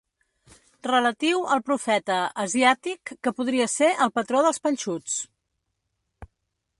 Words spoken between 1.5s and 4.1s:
al profeta asiàtic que podria ser